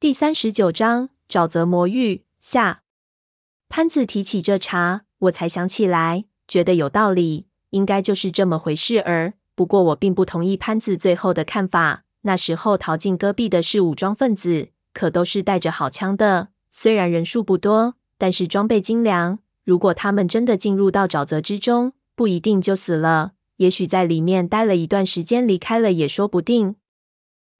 [0.00, 2.84] 第三十九章沼泽魔域下。
[3.68, 9.34] 潘子提起这茬，我才想起来，觉得有道理，应该就是这么回事儿。
[9.54, 12.04] 不过我并不同意潘子最后的看法。
[12.22, 19.40] 那时候逃进戈壁的是武装分子，可都是带着好枪的，虽然人数不多，但是装备精良。
[19.64, 26.76] 如果他们真的进入到沼泽之中，不一定就死了，也许在里面待了一段时间，离开了也说不定。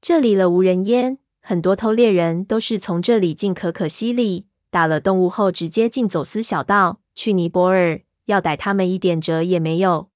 [0.00, 1.18] 这里了无人烟。
[1.46, 10.08] 很多偷猎人都是从这里进可可西里，打了动物后直接进走私小道去尼泊尔，要逮他们一点辙也没有。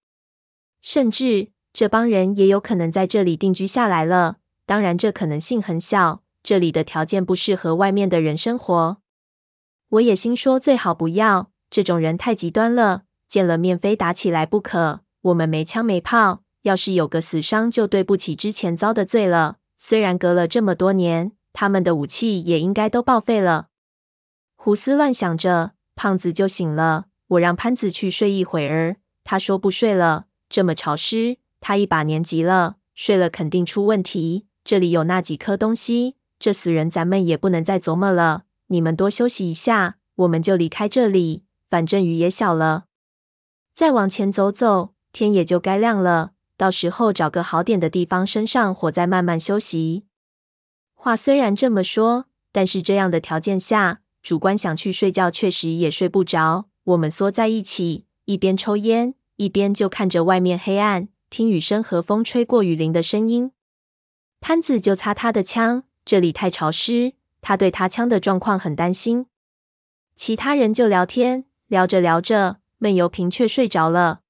[0.81, 6.23] 甚至这帮人也有可能在这里定居下来了，当然这可能性很小。
[6.43, 8.97] 这里的条件不适合外面的人生活。
[9.91, 15.01] 我也心说最好不要，这种人太极端了，见了面非打起来不可。
[15.21, 19.59] 我们没枪没炮，要是有个死伤，就对不起之前遭的罪了。
[19.79, 23.69] 虽然隔了这么多年，他们的武器也应该都报废了。
[24.57, 27.07] 胡思乱想着，胖子就醒了。
[27.29, 34.47] 我让潘子去睡一会儿，他说不睡了，这么潮湿，他一把年纪了，睡了肯定出问题。
[34.65, 38.45] 这里有那几颗东西，这死人咱们也不能再琢磨了。
[38.67, 41.45] 你们多休息一下，我们就离开这里。
[41.71, 42.87] 反正雨也小了，
[43.75, 46.33] 再往前走走，天也就该亮了。
[46.59, 50.05] 到时候找个好点的地方生上火，再慢慢休息。
[50.95, 56.69] 话虽然这么说，但是这样的条件下，主观想去睡觉，确实也睡不着。
[56.83, 63.53] 我们缩在一起，一边抽烟，一边就看着外面黑暗，听雨声和风吹过雨林的声音。
[64.41, 69.27] 潘子就擦他的枪，这里太潮湿，他对他枪的状况很担心。
[70.17, 74.23] 其他人就聊天，聊着聊着，闷油瓶却睡着了。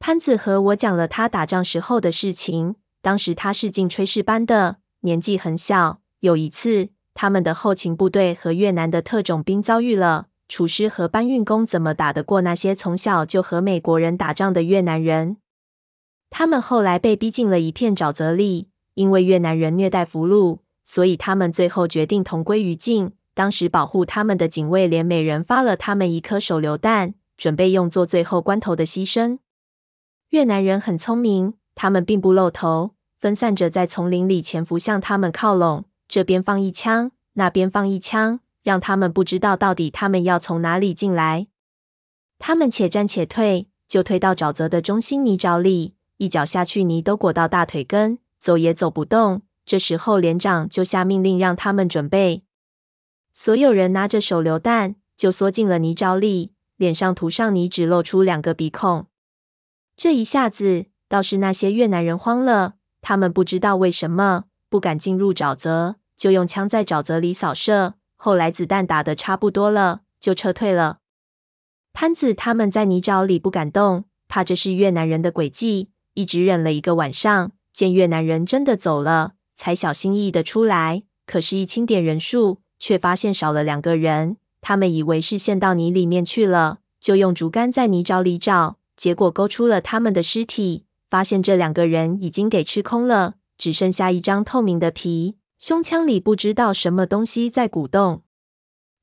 [0.00, 2.76] 潘子和我讲了他打仗时候的事情。
[3.00, 6.00] 当时他是进炊事班的，年纪很小。
[6.20, 15.36] 有一次，他们的后勤部队和越南的特种兵遭遇了，厨师和搬运工怎么打得过那些从小就和美国人打仗的越南人？
[16.30, 23.12] 他们后来被逼进了一片沼泽里，因为越南人虐待俘虏，所以他们最后决定同归于尽。
[23.34, 29.38] 当时保护他们的警卫连每人发了他们一颗手榴弹，准备用作最后关头的牺牲。
[30.30, 35.86] 越南人很聪明，他们并不露头，分散着在丛林里潜伏，向他们靠拢。
[36.06, 41.46] 这边放一枪，那边放一枪，让他们不知道到底他们要从哪里进来。
[42.38, 49.40] 他们且战且退，就退到沼泽的中心泥沼里，一脚下去，泥都裹到大腿根，走也走不动。
[49.64, 52.42] 这时候连长就下命令，让他们准备。
[53.32, 59.06] 所有人拿着手榴弹，就缩进了泥沼里，脸上涂上泥，只露出两个鼻孔。
[59.98, 67.94] 这一下子倒是那些越南人慌了，他们不知道为什么不敢进入沼泽，就用枪在沼泽里扫射。
[68.14, 70.98] 后来子弹打得差不多了，就撤退了。
[71.92, 77.50] 潘子他们在泥沼里不敢动，怕这是越南人的诡计，一直忍了一个晚上。
[77.72, 81.02] 见越南人真的走了，才小心翼翼的出来。
[81.26, 84.36] 可是，一清点人数，却发现少了两个人。
[84.60, 88.78] 他们以为是陷到泥里面去了，就用竹竿在泥沼里找。
[88.98, 98.24] 结果勾出了他们的尸体，发现这两个人已经给吃空了，只剩下一张透明的皮，胸腔里不知道什么东西在鼓动。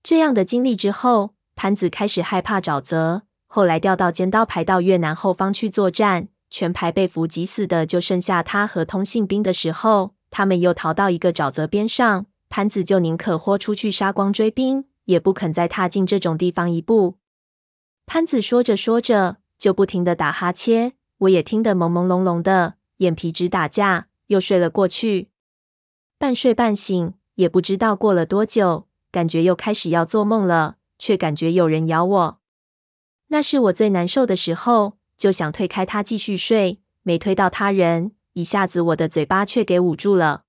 [0.04, 3.24] 这样的经历之后，潘子开始害怕沼泽。
[3.48, 17.16] 后来调到尖刀排到越南后方去作战，全排被伏击死的就剩下他和通信兵的时候，他们又逃到一个沼泽边上，潘子就宁可豁出去杀光追兵，也不肯再踏进这种地方一步。
[18.06, 25.30] 潘子说着说着，就不停地打哈欠，我也听得朦朦胧胧的，眼皮直打架，又睡了过去。
[26.20, 32.40] 半睡半醒，也不知道过了多久，感觉又开始要做梦了，却感觉有人咬我。
[33.30, 40.44] 那是我最难受的时候，就想推开他继续睡，没推到他人，一下子我的嘴巴却给捂住了。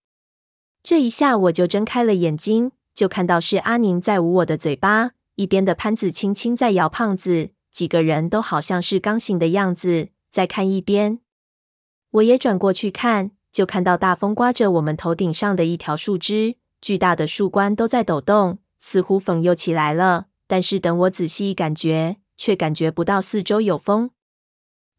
[0.83, 7.53] 这一下我就睁开了眼睛，就看到是阿宁在捂我的嘴巴，一边的潘子轻轻在摇胖子。
[7.77, 11.19] 几个人都好像是刚醒的样子，再看一边。
[12.11, 20.29] 我也转过去看，就看到大风刮着我们头顶上的一条树枝，巨大的树冠都在抖动，似乎风又起来了。
[20.47, 24.11] 但是等我仔细一感觉，却感觉不到四周有风。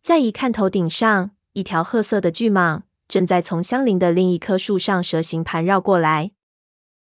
[0.04, 6.34] 再一看，头顶上一条褐色的巨蟒正在从相邻的另一棵树上蛇形盘绕过来。